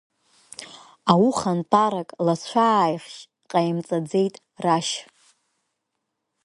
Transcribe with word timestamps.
Аухантәарак 1.11 2.09
лацәааихьшь 2.25 3.19
ҟаимҵаӡеит 3.49 4.35
Рашь. 4.63 4.95